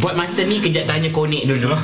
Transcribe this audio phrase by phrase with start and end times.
[0.00, 1.72] Buat masa ni kejap tanya Konik dulu.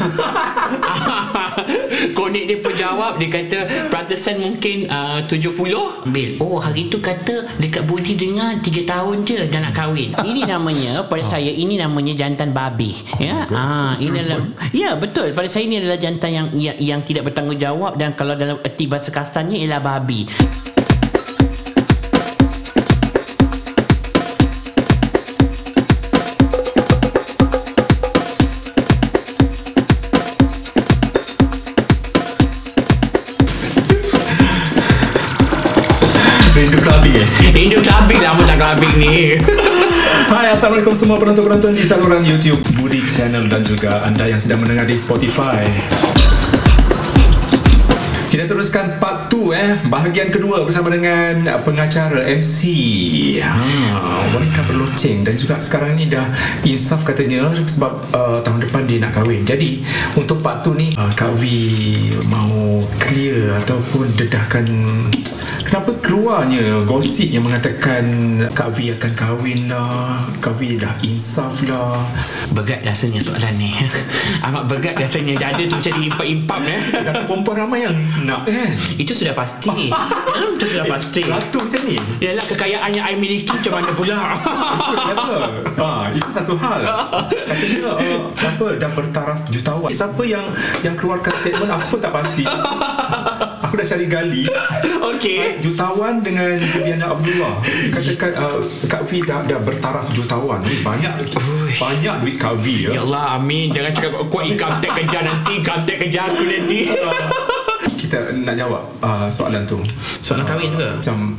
[2.16, 7.46] Konik dia pun jawab Dia kata Peratus mungkin uh, 70 Bil Oh hari tu kata
[7.56, 10.12] Dekat Budi dengar 3 tahun je Dah nak kahwin.
[10.12, 12.96] Ini namanya Pada saya Ini namanya jantan babi.
[13.20, 13.48] Ya?
[13.52, 14.40] Ah, ini adalah,
[14.72, 15.32] Ya betul.
[15.32, 19.10] Pada saya ini adalah jantan yang Yang, yang tidak bertanggungjawab Dan kalau dalam erti bahasa
[19.12, 20.28] kasarnya Ialah babi
[36.66, 37.28] Rindu clubbing eh?
[37.54, 39.38] Rindu clubbing lah Mudah clubbing ni.
[40.34, 44.82] Hai Assalamualaikum semua penonton-penonton di saluran YouTube Budi Channel dan juga anda yang sedang mendengar
[44.82, 45.62] di Spotify.
[48.26, 49.72] Kita teruskan part 2 eh.
[49.86, 52.58] Bahagian kedua bersama dengan pengacara MC
[53.38, 56.34] ha, Wanita berloceng Dan juga sekarang ni dah
[56.66, 59.46] insaf katanya Sebab uh, tahun depan dia nak kahwin.
[59.46, 59.86] Jadi
[60.18, 61.46] untuk part 2 ni uh, Kak V
[62.26, 64.66] mau clear Ataupun dedahkan
[65.66, 68.06] Kenapa keluarnya gosip yang mengatakan
[68.54, 72.06] Kak V akan kahwin lah Kak V dah insaf lah?
[72.54, 73.74] Berat rasanya soalan ni.
[74.46, 75.34] Amat berat rasanya.
[75.34, 76.80] Dada tu macam diimpap-impap eh.
[77.02, 78.46] Dan perempuan ramai yang nak.
[78.46, 78.70] kan?
[78.94, 79.90] Itu sudah pasti.
[80.36, 81.24] Hmm, Itu sudah pasti.
[81.24, 81.96] Ratu macam ni.
[82.20, 84.18] Yalah kekayaan yang I miliki macam mana pula?
[85.76, 86.80] Ha, itu satu hal.
[87.28, 89.88] Katanya uh, apa dah bertaraf jutawan.
[89.92, 90.44] Siapa yang
[90.84, 92.44] yang keluarkan statement aku pun tak pasti.
[93.66, 94.42] Aku dah cari gali
[95.10, 97.58] Okey jutawan dengan Viviana Abdullah.
[97.90, 100.62] Katakan uh, Kak V dah, dah bertaraf jutawan.
[100.62, 101.82] Ni banyak Uish.
[101.82, 102.90] banyak duit Kak V ya.
[102.94, 106.78] Ya Allah amin Jangan cakap kuat income tax kejar nanti Income tax kejar aku nanti
[108.06, 109.82] Kita nak jawab uh, soalan tu.
[110.22, 110.86] Soalan kahwin tu ke?
[110.86, 111.34] Macam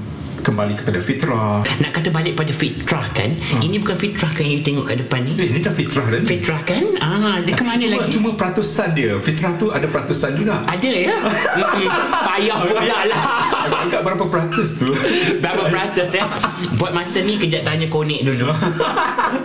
[0.47, 1.59] kembali kepada fitrah.
[1.83, 5.27] Nak kata balik pada fitrah kan Ini bukan fitrah kan yang you tengok kat depan
[5.27, 6.27] ni Eh, ni dah fitrah dah ni.
[6.27, 9.19] Fitrah kan ah, Dia ke mana cuma, lagi Cuma peratusan dia.
[9.19, 10.63] Fitrah tu ada peratusan juga.
[10.63, 11.87] Ada ya Mm-mm.
[12.31, 13.23] Payah pula lah
[13.83, 14.95] Agak berapa peratus tu?
[15.43, 16.23] Berapa peratus ya
[16.80, 18.47] Buat masa ni kejap tanya Konik dulu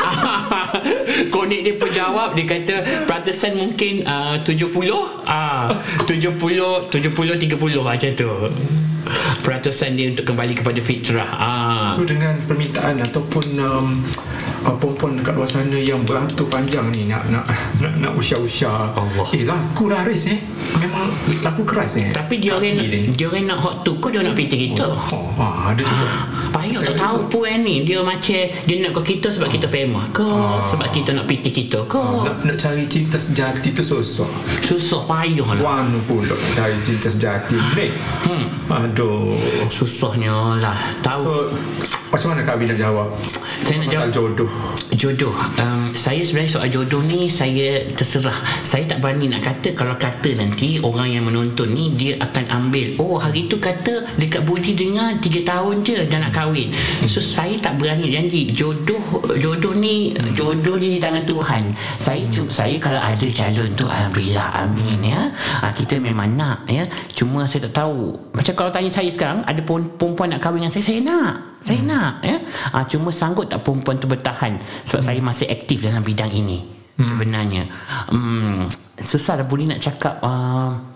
[1.35, 2.75] Konik dia pun jawab Dia kata
[3.11, 4.71] Peratusan mungkin uh, 70
[5.27, 5.67] ah,
[6.07, 6.39] 70
[6.93, 8.31] 70 30 macam tu
[9.43, 11.87] Peratusan dia untuk kembali kepada fitrah ah.
[11.91, 13.99] So dengan permintaan ataupun um,
[14.67, 17.45] uh, perempuan dekat luar sana yang beratur panjang ni nak nak
[17.83, 18.95] nak, nak usah-usah.
[18.95, 19.27] Allah.
[19.35, 20.39] Eh laku lah Haris eh.
[20.79, 21.11] Memang
[21.43, 22.11] laku keras eh.
[22.15, 22.79] Tapi dia orang
[23.13, 24.87] dia orang nak hot tu kau dia nak pinta kita.
[24.87, 26.07] Oh, ah, ada juga.
[26.07, 29.67] Ah, Payah tak tahu pun eh, ni Dia macam Dia nak ke kita sebab kita
[29.67, 30.29] famous ke
[30.69, 34.29] Sebab kita nak piti kita ke Nak, nak cari cinta sejati tu susah.
[34.61, 37.89] Susah payah lah Wan pula nak cari cinta sejati ni.
[38.29, 38.45] hmm.
[38.69, 39.33] Aduh.
[39.67, 41.33] Susahnya lah Tahu So
[42.13, 43.09] macam mana Kak Abi nak jawab?
[43.63, 44.11] Saya nak jawab.
[44.11, 44.51] jodoh.
[44.93, 45.35] Jodoh.
[45.57, 48.35] Um, Saya sebenarnya soal jodoh ni Saya terserah.
[48.67, 52.99] Saya tak berani nak kata Kalau kata nanti Orang yang menonton ni Dia akan ambil
[52.99, 56.75] Oh hari tu kata Dekat Budi dengar 3 tahun je Dah nak kahwin.
[57.07, 58.51] So saya tak berani janji.
[58.51, 61.63] Jodoh Jodoh ni Jodoh ni di tangan Tuhan.
[61.97, 65.31] Saya cuma Saya kalau ada calon tu Alhamdulillah Amin ya.
[65.63, 66.85] Ha, Kita memang nak ya.
[67.15, 68.11] Cuma saya tak tahu.
[68.35, 71.89] Macam kalau tanya saya sekarang Ada perempuan nak kahwin dengan saya Saya nak saya hmm.
[71.89, 72.37] nak ya.
[72.75, 75.09] Ha, cuma sanggup tak perempuan tu bertahan sebab hmm.
[75.09, 76.67] saya masih aktif dalam bidang ini
[76.99, 77.07] hmm.
[77.07, 77.63] sebenarnya.
[78.11, 78.67] Hmm,
[78.99, 80.92] susah boleh nak cakap uh,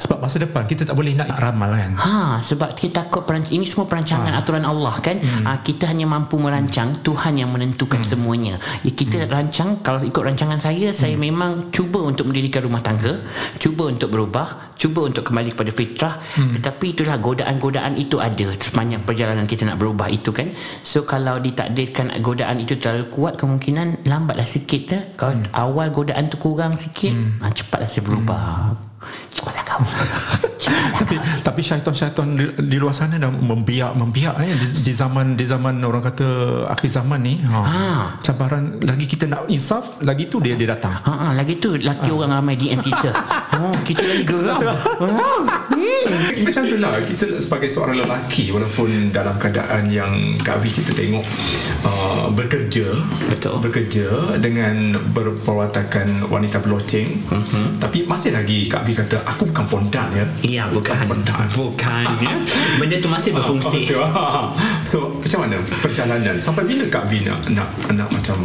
[0.00, 1.92] Sebab masa depan kita tak boleh nak ramal kan.
[2.00, 4.40] Ha, sebab kita takut peranc- ini semua perancangan ha.
[4.40, 5.20] aturan Allah kan.
[5.20, 5.44] Hmm.
[5.44, 8.08] Ha, kita hanya mampu merancang, Tuhan yang menentukan hmm.
[8.08, 8.54] semuanya.
[8.80, 9.28] Ya, kita hmm.
[9.28, 10.96] rancang kalau ikut rancangan saya, hmm.
[10.96, 13.20] saya memang cuba untuk mendirikan rumah tangga,
[13.60, 16.14] cuba untuk berubah, cuba untuk kembali kepada fitrah.
[16.32, 16.56] Hmm.
[16.56, 20.56] Tetapi itulah godaan-godaan itu ada sepanjang perjalanan kita nak berubah itu kan.
[20.80, 25.02] So kalau ditakdirkan godaan itu terlalu kuat, kemungkinan lambatlah sikit dah.
[25.20, 25.52] Kalau hmm.
[25.52, 27.44] awal godaan tu kurang sikit, hmm.
[27.44, 28.72] ha, cepatlah saya berubah.
[28.72, 28.88] Hmm.
[29.32, 29.59] Cepatlah
[30.92, 35.42] tapi tapi syaitan-syaitan di, di luar sana dah membiak membiak eh di, di zaman di
[35.42, 36.26] zaman orang kata
[36.68, 37.80] akhir zaman ni ha, Ha.
[38.20, 42.08] cabaran lagi kita nak insaf lagi tu dia dia datang Ha, ha, lagi tu laki
[42.08, 43.10] orang ramai DM kita.
[43.60, 44.56] Oh, kita lagi geram.
[44.56, 45.28] Ha.
[46.40, 51.24] Macam tu lah kita sebagai seorang lelaki walaupun dalam keadaan yang Kak Vi kita tengok
[51.82, 52.88] uh, bekerja
[53.26, 53.60] Betul.
[53.60, 54.06] bekerja
[54.36, 57.78] dengan berperwatakan wanita berloceng Mhm.
[57.78, 60.96] tapi masih lagi Kak Vi kata aku bukan pondan ya Ya, bukan.
[61.06, 61.46] Bukan.
[61.50, 62.04] Bukan.
[62.18, 62.34] ya.
[62.80, 63.86] Benda tu masih berfungsi.
[63.90, 64.02] So,
[64.82, 68.36] so macam mana perjalanan sampai bila Kak Vi nak nak, nak macam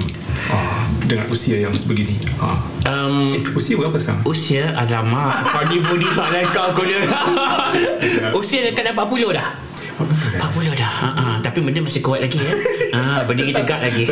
[0.47, 5.49] uh, dengan usia yang sebegini uh, Um, eh, usia berapa sekarang usia alamak.
[5.49, 7.01] Kau ni budi soalan kau kau dia.
[8.39, 9.57] usia dekat dah 40 dah.
[10.39, 10.93] 40 dah.
[11.01, 11.25] Ha, ha.
[11.41, 12.53] Tapi benda masih kuat lagi ya.
[12.95, 14.05] ha, berdiri tegak lagi.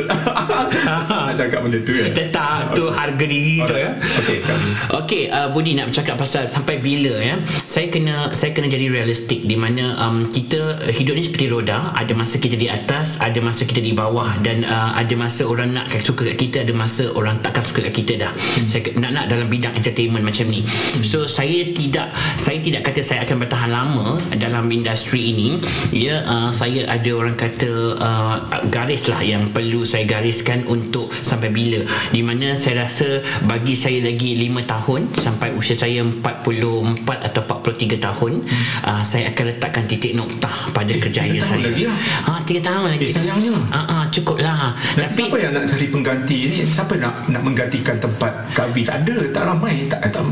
[1.33, 3.91] Nak cakap benda tu ya Tetap tu harga diri tu ya.
[3.97, 4.69] Okey kami
[5.03, 7.39] Okey, uh, Budi nak bercakap pasal sampai bila ya.
[7.47, 12.13] Saya kena saya kena jadi realistik di mana um, kita hidup ni seperti roda, ada
[12.13, 15.89] masa kita di atas, ada masa kita di bawah dan uh, ada masa orang nak
[16.03, 18.31] suka kat kita, ada masa orang takkan suka kat kita dah.
[18.33, 18.67] Hmm.
[18.69, 20.61] Saya nak nak dalam bidang entertainment macam ni.
[20.61, 21.01] Hmm.
[21.01, 25.57] So saya tidak saya tidak kata saya akan bertahan lama dalam industri ini.
[25.89, 28.35] Ya, uh, saya ada orang kata uh,
[28.69, 31.81] garis lah yang perlu saya gariskan untuk sampai bila.
[32.13, 37.97] Di mana saya rasa bagi saya lagi 5 tahun sampai usia saya 44 atau 43
[37.97, 38.63] tahun hmm.
[38.85, 41.71] uh, saya akan letakkan titik noktah pada eh, kerjaya saya.
[41.71, 41.97] Lagi lah.
[42.29, 43.05] Ha 3 tahun lagi.
[43.07, 43.55] Eh, sayangnya.
[43.71, 44.75] Ha ah cukup lah.
[44.93, 46.57] Dan Tapi siapa yang nak cari pengganti ni?
[46.67, 48.69] Siapa nak nak menggantikan tempat Kak?
[48.73, 50.25] Tak ada, tak ramai, tak tak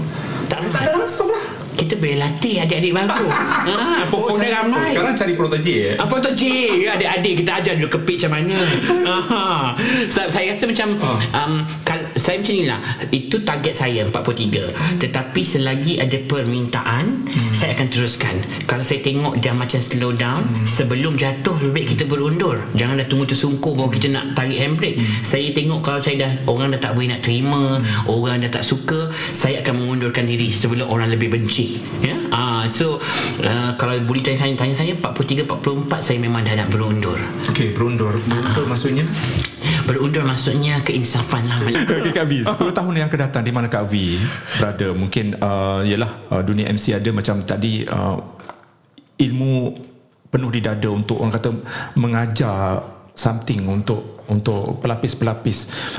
[0.52, 1.31] tak, tak ada langsung.
[1.92, 3.28] Kita boleh latih adik-adik baru.
[3.28, 4.80] ha, pokok dah ramai.
[4.80, 5.96] Oh, sekarang cari protege eh?
[6.00, 8.58] Apa tu cik Adik-adik kita ajar dulu kepit macam mana.
[9.12, 9.76] Ha.
[10.08, 11.20] so, Saya rasa macam Ah.
[11.42, 11.54] um,
[11.84, 12.80] kal- Saya macam ni lah.
[13.12, 18.40] Itu target saya 43 Tetapi selagi ada permintaan Saya akan teruskan.
[18.64, 22.56] Kalau saya tengok dia macam slow down Sebelum jatuh Lebih baik kita berundur.
[22.72, 24.96] Jangan dah tunggu tersungkur Baru kita nak tarik handbrake.
[25.20, 29.12] Saya tengok kalau saya dah Orang dah tak boleh nak terima Orang dah tak suka
[29.28, 32.16] Saya akan mengundurkan diri Sebelum orang lebih benci Ya?
[32.34, 32.98] Ah, So
[33.44, 37.20] uh, Kalau boleh tanya saya, tanya saya 43, 44 Saya memang dah nak berundur.
[37.52, 38.18] Okey, berundur.
[38.18, 39.06] Berundur maksudnya?
[39.86, 41.58] Berundur maksudnya Keinsafan lah
[42.00, 44.18] Okey Kak V 10 tahun yang akan datang Di mana Kak V
[44.62, 48.18] Berada Mungkin uh, Yelah uh, Dunia MC ada macam tadi uh,
[49.20, 49.54] Ilmu
[50.32, 51.50] Penuh di dada Untuk orang kata
[52.00, 52.80] Mengajar
[53.12, 55.58] Something untuk untuk pelapis-pelapis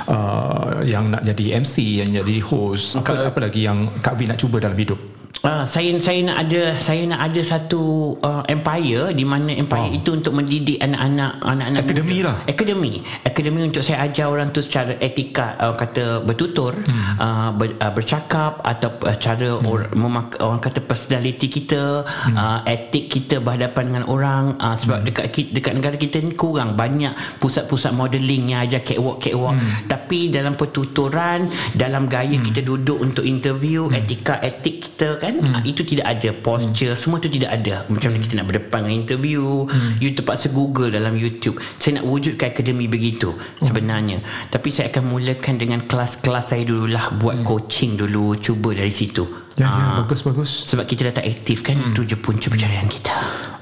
[0.09, 4.41] uh, yang nak jadi MC, yang jadi host, apa, apa lagi yang Kak V nak
[4.41, 4.97] cuba dalam hidup?
[5.43, 9.91] Ah, saya saya nak ada saya nak ada satu uh, empire di mana empire Oh.
[9.91, 12.27] itu untuk mendidik anak-anak anak-anak Akademi muda.
[12.31, 12.37] lah.
[12.47, 12.93] Akademi.
[13.27, 17.19] Akademi untuk saya ajar orang tu secara etika uh, kata bertutur, hmm.
[17.19, 19.67] uh, ber, uh, bercakap atau uh, cara hmm.
[19.67, 22.37] or, memak, orang kata personality kita, hmm.
[22.39, 25.07] uh, etik kita berhadapan dengan orang uh, sebab hmm.
[25.11, 27.11] dekat dekat negara kita ni kurang banyak
[27.43, 29.91] pusat-pusat modeling yang ajar catwalk catwalk hmm.
[29.91, 32.47] tapi dalam pertuturan dalam gaya hmm.
[32.47, 33.99] kita duduk untuk interview hmm.
[33.99, 35.63] etika etik kita kan hmm.
[35.65, 37.01] itu tidak ada posture hmm.
[37.01, 40.03] semua tu tidak ada macam mana kita nak berdepan dengan interview hmm.
[40.03, 43.33] you terpaksa google dalam YouTube saya nak wujudkan akademi begitu
[43.63, 44.21] sebenarnya
[44.53, 47.47] tapi saya akan mulakan dengan kelas-kelas saya dululah buat hmm.
[47.47, 49.25] coaching dulu cuba dari situ
[49.61, 50.65] Ya, ya, Ah, bagus bagus.
[50.65, 51.93] sebab kita dah tak aktif kan hmm.
[51.93, 53.13] itu je punca pencarian kita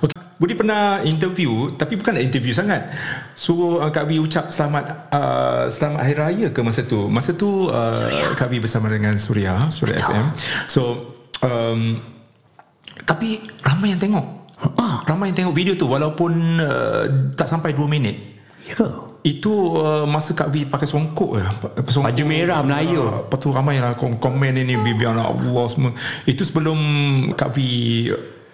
[0.00, 0.17] Okay.
[0.40, 2.88] Budi pernah interview tapi bukan nak interview sangat.
[3.37, 7.12] So uh, Kak V ucap selamat uh, selamat hari raya ke masa tu.
[7.12, 7.93] Masa tu uh,
[8.32, 10.32] Kak V bersama dengan Surya, Surya FM.
[10.64, 11.10] So
[11.45, 11.99] um,
[13.05, 14.27] tapi ramai yang tengok.
[14.77, 15.01] Ah.
[15.09, 18.17] Ramai yang tengok video tu walaupun uh, tak sampai 2 minit.
[18.69, 18.87] ya ke
[19.21, 21.49] Itu uh, masa Kak V pakai songkok ya.
[21.89, 23.01] Songkok, Baju merah Melayu.
[23.05, 25.93] Uh, lepas tu ramai lah kom- komen ini Vivian Allah semua.
[26.29, 26.79] Itu sebelum
[27.37, 27.59] Kak V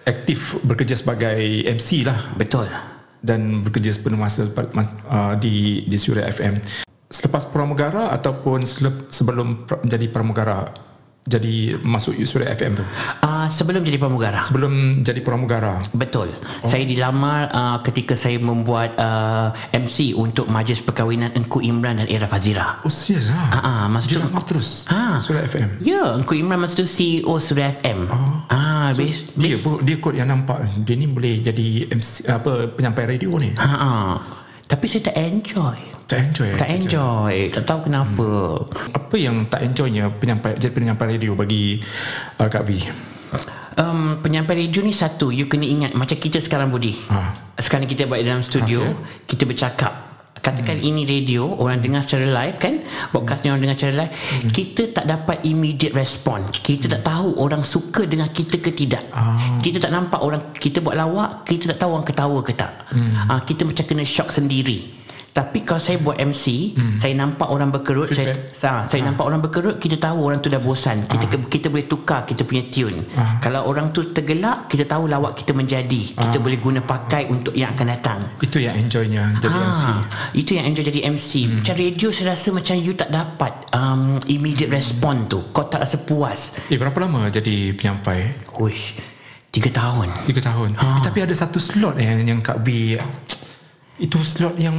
[0.07, 2.71] aktif bekerja sebagai MC lah betul
[3.19, 6.63] dan bekerja sepenuh masa uh, di di Suria FM.
[7.07, 10.86] Selepas pramugara ataupun selep, sebelum menjadi pramugara
[11.27, 12.83] jadi masuk Suria FM tu.
[13.21, 15.83] uh, sebelum jadi pramugara Sebelum jadi pramugara.
[15.91, 16.31] Betul.
[16.31, 16.65] Oh.
[16.65, 22.25] Saya dilamar uh, ketika saya membuat uh, MC untuk majlis perkahwinan Engku Imran dan Era
[22.25, 22.79] Fazira.
[22.81, 23.49] Oh serius ah.
[23.49, 24.87] Ah, ah, masa tu- lama terus.
[24.87, 25.19] Ha.
[25.19, 25.79] Suria FM.
[25.79, 28.07] Ya, Engku Imran masa tu CEO Suria FM.
[28.07, 28.47] Oh.
[28.47, 33.03] Ah, So, base, dia dia kot yang nampak dia ni boleh jadi MC apa penyampai
[33.09, 33.51] radio ni.
[33.53, 33.91] Ha, ha.
[34.67, 35.77] Tapi saya tak enjoy.
[36.07, 36.47] Tak enjoy.
[36.51, 36.59] eh?
[36.59, 37.35] Tak enjoy.
[37.51, 38.27] Tak tahu kenapa.
[38.91, 41.79] Apa yang tak enjoynya penyampai jadi penyampai radio bagi
[42.37, 42.69] uh, Kak V?
[43.75, 47.35] Um, penyampai radio ni satu You kena ingat Macam kita sekarang Budi Ha.
[47.59, 49.27] Sekarang kita buat dalam studio Okey.
[49.27, 50.06] Kita bercakap
[50.47, 52.79] Katakan ini radio Orang dengar secara live kan?
[53.11, 54.13] Podcast ni orang dengar secara live.
[54.47, 56.47] Kita tak dapat immediate respon.
[56.47, 59.03] Kita tak tahu Orang suka dengan kita ke tidak.
[59.11, 59.59] Ah.
[59.59, 62.71] Kita tak nampak orang Kita buat lawak Kita tak tahu orang ketawa ke tak.
[63.27, 65.06] Ah, Kita macam kena shock sendiri
[65.37, 68.57] tapi kalau saya buat MC, saya nampak orang berkerut, saya, Feedback.
[68.57, 71.05] saya, saya nampak orang berkerut, kita tahu orang tu dah bosan.
[71.05, 73.05] Kita kita boleh tukar kita punya tune.
[73.37, 76.17] Kalau orang tu tergelak, kita tahu lawak kita menjadi.
[76.17, 78.19] Kita boleh guna pakai untuk yang akan datang.
[78.41, 79.83] Itu yang enjoynya jadi MC.
[79.85, 80.01] Ah,
[80.33, 81.31] itu yang enjoy jadi MC.
[81.45, 81.61] Hmm.
[81.61, 85.53] Macam radio saya rasa macam you tak dapat um, immediate respon tu.
[85.53, 86.57] Kau tak rasa puas.
[86.65, 88.49] Eh berapa lama jadi penyampai?
[88.57, 88.97] Uish,
[89.53, 90.09] tiga tahun.
[90.25, 90.73] Tiga tahun.
[90.81, 90.97] Ha.
[90.97, 92.97] Eh, tapi ada satu slot yang yang Kak V
[93.97, 94.77] itu slot yang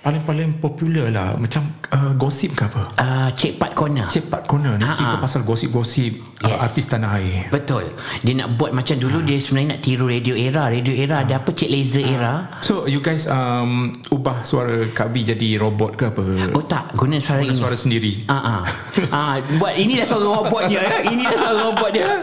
[0.00, 4.06] paling-paling popular lah macam uh, gosip ke apa Uh, Cik Pat Corner.
[4.06, 5.20] cepat corner ni Ha, cerita ha.
[5.20, 6.46] pasal gosip-gosip Yes.
[6.46, 7.90] uh, artis tanah air Betul.
[8.20, 10.66] Dia nak buat macam dulu dia sebenarnya nak tiru radio era.
[10.66, 12.46] Radio era ada apa Cik Laser era.
[12.60, 17.18] so you guys um, ubah suara Kak V jadi robot ke apa Oh tak, guna
[17.18, 17.58] suara Guna ini.
[17.58, 18.60] suara sendiri Ah ah.
[19.08, 20.82] Ah buat ini dah suara robot dia.
[21.08, 22.06] Ini dah suara robot dia.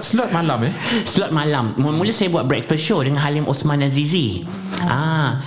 [0.00, 0.72] slot malam eh
[1.04, 1.74] Slot malam.
[1.76, 4.42] Mula-mula saya buat breakfast show dengan Halim Osman dan Zizi.
[4.84, 5.38] Ah,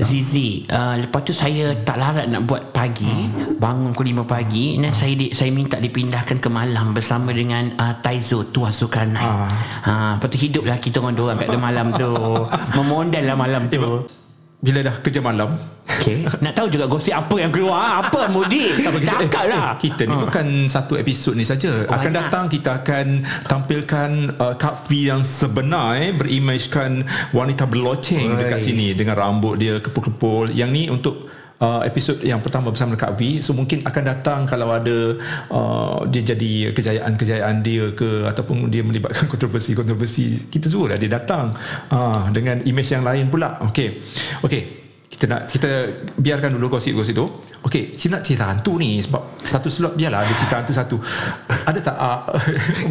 [0.00, 0.66] Zizi.
[0.66, 3.28] Uh, lepas tu saya tak larat nak buat pagi,
[3.60, 7.94] bangun pukul 5 pagi dan saya di, saya minta dipindahkan ke malam bersama dengan uh,
[8.00, 9.22] Taizo Tuah Zulkarnain.
[9.22, 9.50] Ah.
[9.84, 12.10] Ha, lepas tu hiduplah kita orang dua orang kat malam tu.
[12.76, 14.23] Memondal lah malam tu.
[14.64, 16.24] Bila dah kerja malam Okay.
[16.44, 18.04] Nak tahu juga gosip apa yang keluar.
[18.04, 18.72] Apa Mudi?
[18.80, 19.76] Cakap lah.
[19.84, 22.16] kita ni bukan satu episod ni saja akan banyak.
[22.16, 23.06] datang kita akan
[23.44, 27.04] tampilkan uh, Kak V yang sebenar eh, berimagekan
[27.36, 32.74] wanita berloceng dekat sini dengan rambut dia kepul-kepul yang ni untuk Uh, episod yang pertama
[32.74, 33.38] bersama Kak V.
[33.38, 35.14] So mungkin akan datang kalau ada
[35.54, 40.50] uh, dia jadi kejayaan-kejayaan dia ke ataupun dia melibatkan kontroversi-kontroversi.
[40.50, 41.54] Kita suruh dia datang
[41.94, 43.62] uh, dengan image yang lain pula.
[43.70, 44.02] Okey.
[44.42, 44.84] Okey.
[45.14, 45.70] Kita nak kita
[46.18, 47.30] biarkan dulu gosip-gosip tu.
[47.62, 50.96] Okey, kita nak cerita hantu ni sebab satu slot biarlah ada cerita hantu satu.
[51.70, 52.20] Ada tak uh,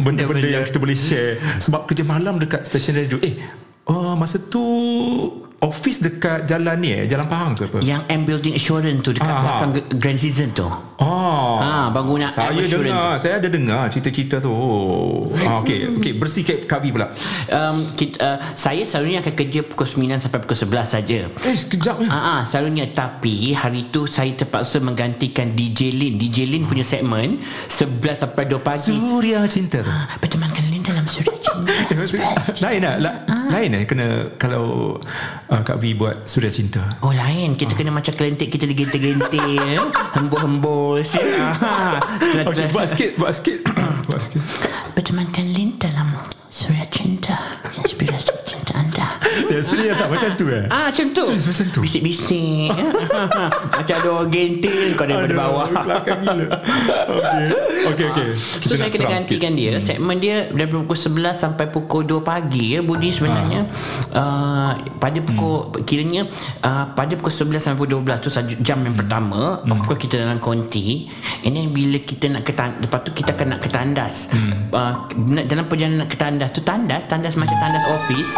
[0.00, 0.48] benda-benda.
[0.48, 1.36] yang kita boleh share?
[1.60, 3.20] Sebab kerja malam dekat stesen radio.
[3.20, 3.36] Eh,
[3.92, 4.64] uh, masa tu
[5.64, 7.78] office dekat jalan ni eh, Jalan Pahang ke apa?
[7.80, 9.40] Yang M Building Assurance tu dekat Ah.
[9.40, 10.68] belakang Grand Season tu.
[11.00, 11.56] Oh.
[11.58, 14.52] Ah, bangunan saya M Assurance dengar, saya ada dengar cerita-cerita tu.
[15.40, 17.08] Ah, okey, okey, bersih kat Kak V pula.
[17.48, 21.18] Um, kita, uh, saya selalunya akan kerja pukul 9 sampai pukul 11 saja.
[21.26, 22.06] Eh, sekejap ni.
[22.06, 26.14] Ah, ah, selalunya tapi hari tu saya terpaksa menggantikan DJ Lin.
[26.14, 28.92] DJ Lin punya segmen 11 sampai 2 pagi.
[28.92, 29.90] Surya Cinta tu.
[30.20, 31.43] Bertemankan Lin dalam surat cinta.
[32.64, 33.12] Lain lah, la,
[33.50, 34.96] lain eh kena kalau
[35.50, 36.82] uh, Kak V buat Surya Cinta.
[37.00, 39.80] Oh lain Kita kena macam kelentik Kita digentik-gentik
[40.18, 41.24] Hembus-hembus ya.
[41.64, 41.98] Ah,
[42.46, 43.58] Okey, buat sikit, buat sikit.
[44.08, 44.42] buat sikit.
[44.94, 46.12] Bertemankan Lin dalam
[46.50, 47.63] Surat cinta
[49.54, 50.66] Ya, serius lah macam tu eh.
[50.66, 51.24] Ah macam tu.
[51.24, 51.80] Serius macam tu?
[51.80, 52.74] Bisik-bisik.
[53.74, 55.66] Macam ada orang gentil Kau daripada Aduh, bawah.
[55.70, 56.46] kelakar gila.
[57.04, 57.46] Okey.
[57.86, 58.28] Okey, okey.
[58.34, 59.60] So Kita saya nak kena gantikan sikit.
[59.60, 59.72] dia.
[59.78, 63.60] Segmen dia Daripada pukul 11 Sampai pukul 2 pagi ya Budi sebenarnya.
[64.10, 66.26] Uh, Pada pukul Kiranya
[66.60, 68.28] uh, Pada pukul 11 Sampai pukul 12 Tu
[68.60, 71.06] jam yang pertama Of course kita dalam konti.
[71.42, 74.32] And then bila kita nak ke tan- Lepas tu kita akan nak ke tandas
[74.72, 75.06] uh,
[75.44, 78.32] Dalam perjalanan nak ke tandas tu Tandas Tandas macam tandas office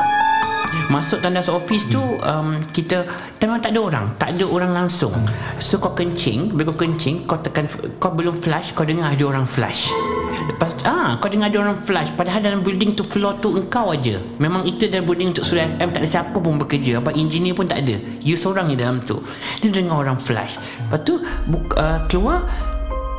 [0.88, 3.02] Masuk tandas office tu um, Kita
[3.42, 4.06] Memang tak ada orang.
[4.18, 5.14] Tak ada orang langsung.
[5.62, 7.70] So kau kencing Bila kau kencing Kau tekan
[8.02, 9.90] Kau belum flush Kau dengar ada orang flush.
[10.46, 12.10] Lepas ah, Kau dengar ada orang flush.
[12.14, 14.18] Padahal dalam building tu Floor tu engkau aja.
[14.38, 16.98] Memang itu dalam building untuk Suria FM Tak ada siapa pun bekerja.
[16.98, 17.96] Apa engineer pun tak ada.
[18.22, 19.22] You seorang je dalam tu.
[19.62, 20.58] Dia dengar orang flush.
[20.58, 22.42] Lepas tu buka, uh, Keluar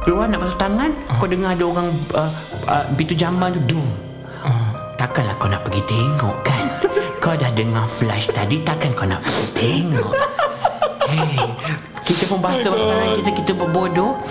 [0.08, 2.32] Keluar nak basuh tangan Kau dengar ada orang uh,
[2.72, 3.89] uh, Pintu jamban tu Dung
[4.98, 6.87] Takkanlah kau nak pergi tengok kan
[7.18, 9.22] Kau dah dengar flash tadi Takkan kau nak
[9.58, 10.14] tengok?
[11.08, 11.40] Hey
[12.06, 14.22] Kita pun basuh basuh tangan kita Kita berbodoh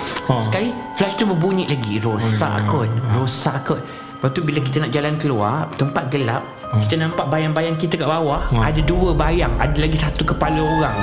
[0.47, 2.01] Sekali flash tu berbunyi lagi.
[2.01, 3.81] Rosak kot Rosak kot.
[4.17, 6.43] Lepas tu bila kita nak jalan keluar Tempat gelap
[6.81, 10.99] Kita nampak bayang-bayang kita kat bawah Ada dua bayang Ada lagi satu kepala orang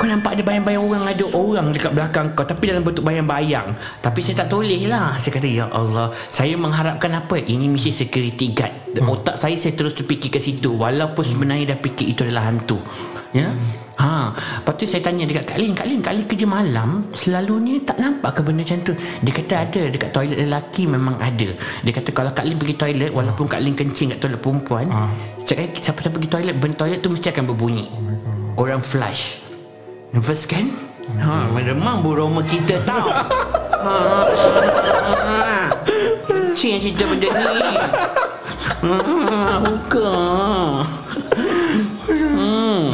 [0.00, 3.68] kau nampak ada bayang-bayang orang Ada orang dekat belakang kau Tapi dalam bentuk bayang-bayang.
[4.00, 5.16] Tapi saya tak toleh lah.
[5.20, 7.36] Saya kata Ya Allah Saya mengharapkan apa?
[7.36, 8.74] Ini mesti security guard.
[8.96, 9.12] Hmm.
[9.12, 12.80] Otak saya Saya terus terfikir ke situ Walaupun sebenarnya dah fikir Itu adalah hantu.
[13.30, 13.54] Ya?
[14.00, 17.04] Ha, lepas tu saya tanya dekat Kak Lin Kak Lin, Kak Lin kerja malam?
[17.12, 18.96] Selalunya tak nampak ke benda macam tu?
[18.96, 21.52] Dia kata ada Dekat toilet lelaki memang ada.
[21.84, 24.88] Dia kata kalau Kak Lin pergi toilet Walaupun Kak Lin kencing kat toilet perempuan
[25.44, 27.86] kali siapa-siapa pergi toilet Benda toilet tu mesti akan berbunyi.
[28.56, 29.39] Orang flush
[30.10, 30.66] Nervous kan?
[31.22, 33.10] Ha, meremang bu Roma kita tau.
[33.80, 35.72] Ha.
[36.52, 37.64] Cik yang cerita benda ni.
[38.84, 40.10] Ha, buka.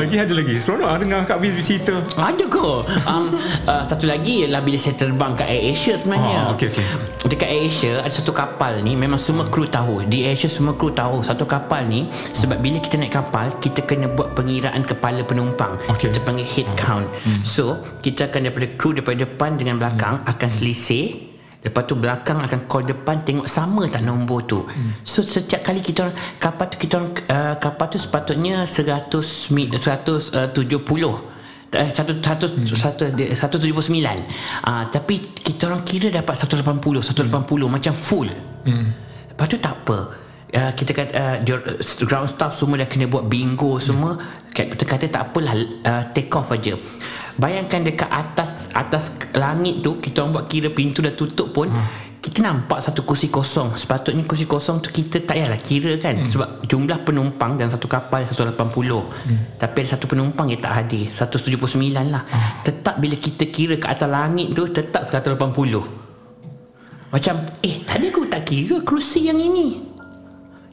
[0.06, 0.54] Lagi ada lagi.
[0.62, 1.98] Seronok lah dengar Kak V bercerita.
[2.14, 2.68] Ada ke?
[3.10, 3.34] Um,
[3.66, 6.38] uh, satu lagi ialah bila saya terbang kat Air Asia sebenarnya.
[6.46, 6.84] Ah, okey, okey.
[7.26, 10.06] Dekat Air Asia ada satu kapal ni memang semua kru tahu.
[10.06, 12.06] Di Air Asia semua kru tahu satu kapal ni
[12.38, 15.74] sebab bila kita naik kapal kita kena buat pengiraan kepala penumpang.
[15.90, 16.14] Okey.
[16.14, 17.10] Kita panggil head count.
[17.42, 21.34] So, kita akan daripada kru daripada depan dengan belakang akan selisih
[21.66, 24.62] Lepas tu belakang akan call depan tengok sama tak nombor tu.
[24.62, 25.02] Hmm.
[25.02, 29.10] So setiap kali kita orang kapal tu kita orang uh, kapal tu sepatutnya 100
[29.50, 30.54] mi- 170
[31.66, 33.90] eh satu satu satu dia- 179
[34.62, 36.62] ah tapi kita orang kira dapat 180
[37.02, 37.34] 180
[37.66, 38.30] macam full.
[38.62, 38.94] Hmm.
[39.34, 39.98] lepas tu tak apa.
[40.46, 41.58] Uh, kita kata uh, dia,
[42.06, 44.14] ground staff semua dah kena buat bingo semua.
[44.54, 46.78] Captain kata tak apalah uh, take off aja
[47.36, 52.20] bayangkan dekat atas atas langit tu kita orang buat kira pintu dah tutup pun hmm.
[52.24, 53.76] kita nampak satu kursi kosong.
[53.76, 56.20] Sepatutnya kursi kosong tu kita tak payahlah kira kan.
[56.20, 56.28] Hmm.
[56.28, 59.60] sebab jumlah penumpang dalam satu kapal 180 hmm.
[59.60, 61.12] tapi ada satu penumpang yang tak hadir.
[61.12, 62.24] 179 lah.
[62.26, 62.64] Hmm.
[62.64, 66.06] tetap bila kita kira ke atas langit tu tetap 180
[67.06, 69.80] macam Eh tadi aku tak kira Kerusi yang ini.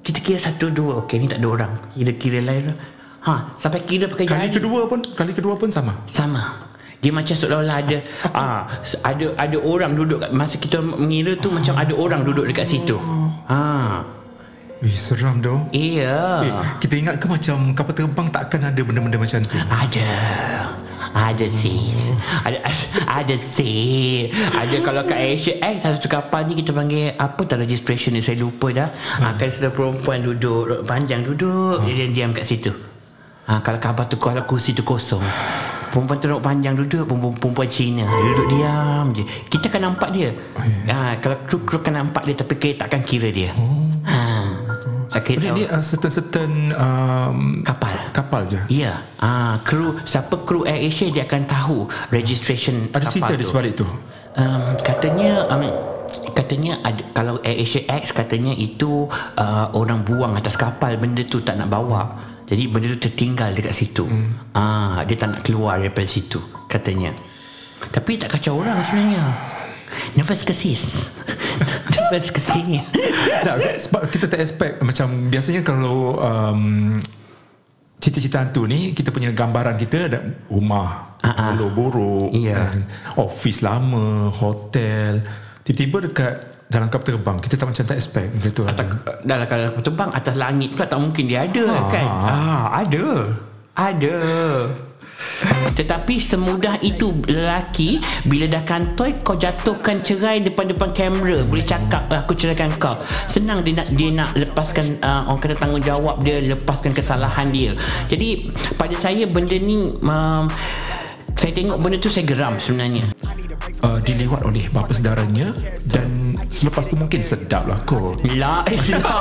[0.03, 1.05] Kita kira satu dua.
[1.05, 1.71] Okay ni tak ada orang.
[1.95, 2.75] Kira-kira lain
[3.23, 5.95] Ha Sampai kira pakai Kali jari kedua pun Kali kedua pun sama?
[6.11, 6.59] Sama.
[7.03, 7.97] Dia macam seolah-olah ada
[8.31, 8.63] ah
[9.03, 12.95] Ada ada orang duduk kat, Masa kita mengira tu Macam ada orang duduk dekat situ.
[13.47, 14.03] Ha.
[14.83, 16.43] Wih seram doh Iya.
[16.43, 16.53] Eh,
[16.83, 19.55] Kita ingat ke macam Kapal terbang takkan ada benda-benda macam tu?
[19.55, 20.07] Ada.
[21.13, 22.15] Ada sis.
[22.43, 22.57] Ada,
[23.07, 24.31] ada sis.
[24.33, 28.23] Ada kalau kat Asia Eh satu kapal ni kita panggil Apa tak registration ni?
[28.23, 28.91] Saya lupa dah.
[28.91, 29.31] Hmm.
[29.31, 31.87] Akan satu perempuan duduk Panjang duduk hmm.
[31.87, 32.92] Dia diam kat situ
[33.47, 35.23] ha, Kalau kapal tu Kalau kursi tu kosong
[35.93, 39.23] Perempuan tu panjang duduk Perempuan, perempuan Cina Dia duduk diam je.
[39.45, 40.29] Kita akan nampak dia.
[40.89, 43.53] Ha, Kalau kru, kru akan nampak dia Tapi kita takkan kira dia.
[43.53, 44.01] Hmm.
[44.01, 44.21] ha.
[45.13, 47.93] Sakit Ini, ini uh, certain-certain um, Kapal.
[48.09, 48.59] Kapal je?
[48.73, 49.05] Ya.
[49.21, 51.77] Ah, Kru Siapa kru Air Asia Dia akan tahu
[52.09, 53.85] Registration Ada cerita di sebalik tu?
[54.33, 55.69] Um, Katanya um,
[56.33, 59.05] Katanya ada, Kalau Air Asia X Katanya itu
[59.37, 63.71] uh, Orang buang atas kapal Benda tu tak nak bawa Jadi benda tu tertinggal dekat
[63.71, 64.55] situ hmm.
[64.55, 67.15] ah, Dia tak nak keluar daripada situ Katanya
[67.91, 69.23] Tapi tak kacau orang sebenarnya
[70.19, 71.07] Nervous ke sis
[72.11, 72.83] Nervous ke sis
[73.47, 76.99] tak, Sebab kita tak expect Macam biasanya kalau um,
[78.03, 80.19] Cita-cita hantu ni Kita punya gambaran kita ada
[80.51, 81.71] Rumah uh-huh.
[81.71, 82.75] Buruk yeah.
[83.15, 85.23] Office lama Hotel
[85.63, 88.85] Tiba-tiba dekat dalam kapal terbang kita tak macam tak expect gitu atas,
[89.21, 92.07] dalam kapal terbang atas langit pula tak mungkin dia ada ha, kan?
[92.09, 92.35] Ha,
[92.81, 93.05] ada.
[93.73, 94.17] Ada.
[95.73, 101.41] Tetapi semudah itu lelaki Bila dah kantoi Kau jatuhkan cerai Depan-depan kamera.
[101.47, 102.93] Boleh cakap lah Aku ceraikan kau.
[103.25, 107.71] Senang dia nak Dia nak lepaskan uh, Orang kata tanggungjawab dia Lepaskan kesalahan dia.
[108.11, 110.45] Jadi Pada saya benda ni um,
[111.39, 113.09] Saya tengok benda tu Saya geram sebenarnya
[113.83, 115.51] uh, dilewat oleh bapa saudaranya
[115.91, 118.23] dan selepas tu mungkin sedap lah kot.
[118.39, 119.19] La ilah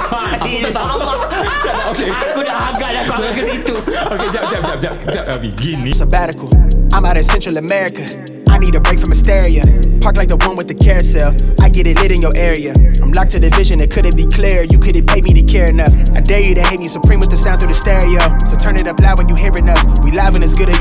[1.90, 2.09] okay.
[2.09, 3.75] Aku dah agak dah kau ke situ.
[3.83, 5.51] Okay jap jap jap jap jap Abi.
[5.59, 5.90] Gini.
[5.92, 6.48] Sabbatical.
[6.94, 8.05] I'm out in Central America.
[8.53, 9.64] I need a break from hysteria.
[10.03, 11.31] Park like the one with the carousel.
[11.62, 12.75] I get it lit in your area.
[13.01, 15.68] I'm locked to the vision, it couldn't be clear You couldn't pay me to care
[15.70, 15.92] enough.
[16.16, 18.20] I dare you to hate me supreme with the sound through the stereo.
[18.48, 19.85] So turn it up loud when you hearing us.
[20.03, 20.81] We live and it's good at your